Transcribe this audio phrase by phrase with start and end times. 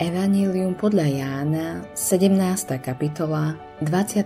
[0.00, 2.32] Evangelium podľa Jána, 17.
[2.80, 3.52] kapitola,
[3.84, 4.24] 24.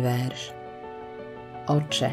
[0.00, 0.56] verš.
[1.68, 2.10] Oče,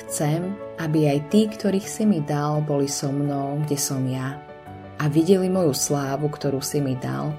[0.00, 4.40] chcem, aby aj tí, ktorých si mi dal, boli so mnou, kde som ja
[4.96, 7.36] a videli moju slávu, ktorú si mi dal,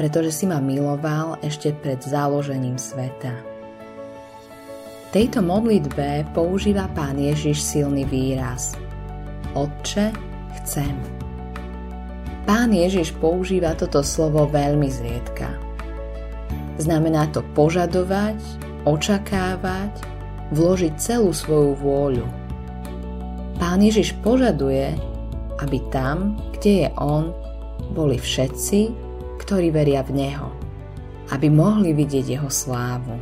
[0.00, 3.36] pretože si ma miloval ešte pred založením sveta.
[5.04, 8.72] V tejto modlitbe používa pán Ježiš silný výraz
[9.52, 10.16] Otče,
[10.64, 11.23] chcem.
[12.44, 15.48] Pán Ježiš používa toto slovo veľmi zriedka.
[16.76, 18.36] Znamená to požadovať,
[18.84, 20.04] očakávať,
[20.52, 22.26] vložiť celú svoju vôľu.
[23.56, 24.92] Pán Ježiš požaduje,
[25.64, 27.32] aby tam, kde je On,
[27.96, 28.92] boli všetci,
[29.40, 30.52] ktorí veria v Neho,
[31.32, 33.16] aby mohli vidieť Jeho slávu.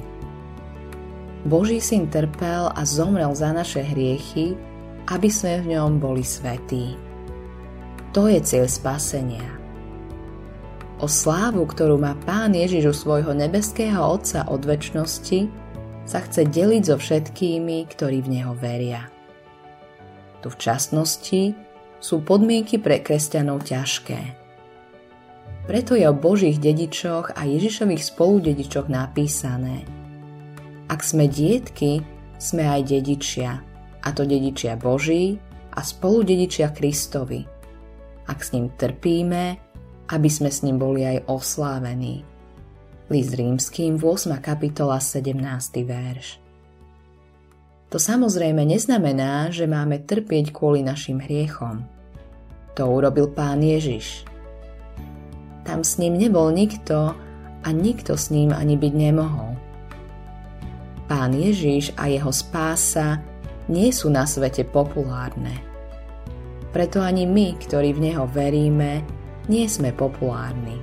[1.46, 4.58] Boží syn trpel a zomrel za naše hriechy,
[5.10, 7.11] aby sme v ňom boli svetí.
[8.12, 9.48] To je cieľ spasenia.
[11.00, 15.48] O slávu, ktorú má Pán Ježiš u svojho nebeského Otca od väčšnosti,
[16.04, 19.08] sa chce deliť so všetkými, ktorí v Neho veria.
[20.44, 21.42] Tu v časnosti
[22.02, 24.20] sú podmienky pre kresťanov ťažké.
[25.64, 29.86] Preto je o Božích dedičoch a Ježišových spoludedičoch napísané.
[30.90, 32.02] Ak sme dietky,
[32.36, 33.62] sme aj dedičia,
[34.02, 35.38] a to dedičia Boží
[35.72, 37.51] a spoludedičia Kristovi.
[38.26, 39.58] Ak s ním trpíme,
[40.12, 42.22] aby sme s ním boli aj oslávení.
[43.10, 44.38] List rímským 8.
[44.38, 45.40] kapitola 17.
[45.82, 46.42] verš.
[47.92, 51.84] To samozrejme neznamená, že máme trpieť kvôli našim hriechom.
[52.72, 54.24] To urobil pán Ježiš.
[55.68, 57.12] Tam s ním nebol nikto
[57.62, 59.52] a nikto s ním ani byť nemohol.
[61.04, 63.20] Pán Ježiš a jeho spása
[63.68, 65.71] nie sú na svete populárne.
[66.72, 69.04] Preto ani my, ktorí v Neho veríme,
[69.46, 70.80] nie sme populárni.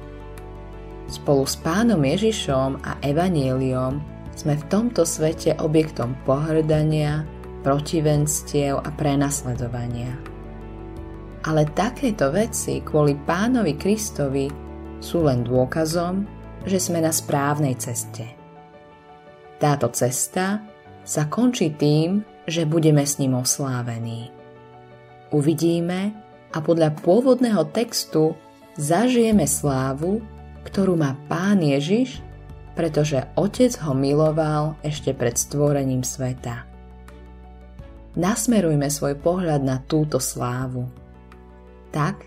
[1.09, 3.97] Spolu s pánom Ježišom a Evanieliom
[4.37, 7.25] sme v tomto svete objektom pohrdania,
[7.65, 10.13] protivenstiev a prenasledovania.
[11.43, 14.47] Ale takéto veci kvôli pánovi Kristovi
[15.01, 16.23] sú len dôkazom,
[16.63, 18.27] že sme na správnej ceste.
[19.59, 20.63] Táto cesta
[21.03, 24.38] sa končí tým, že budeme s ním oslávení.
[25.29, 26.13] Uvidíme
[26.49, 28.33] a podľa pôvodného textu
[28.77, 30.21] zažijeme slávu,
[30.65, 32.25] ktorú má Pán Ježiš
[32.79, 36.63] pretože Otec ho miloval ešte pred stvorením sveta.
[38.15, 40.87] Nasmerujme svoj pohľad na túto slávu.
[41.91, 42.23] Tak,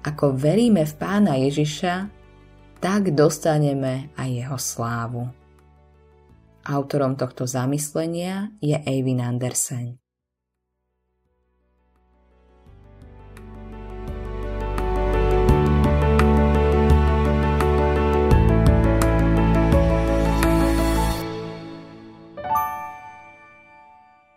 [0.00, 2.08] ako veríme v Pána Ježiša,
[2.80, 5.28] tak dostaneme aj jeho slávu.
[6.64, 10.00] Autorom tohto zamyslenia je Eivin Andersen.